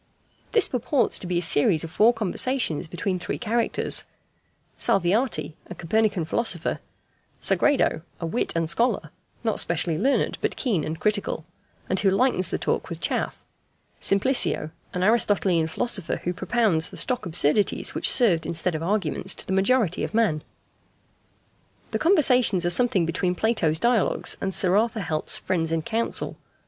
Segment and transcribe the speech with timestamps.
[0.53, 4.05] This purports to be a series of four conversations between three characters:
[4.75, 6.79] Salviati, a Copernican philosopher;
[7.39, 9.11] Sagredo, a wit and scholar,
[9.43, 11.45] not specially learned, but keen and critical,
[11.87, 13.45] and who lightens the talk with chaff;
[14.01, 19.45] Simplicio, an Aristotelian philosopher, who propounds the stock absurdities which served instead of arguments to
[19.45, 20.41] the majority of men.
[21.91, 26.37] The conversations are something between Plato's Dialogues and Sir Arthur Helps's Friends in Council.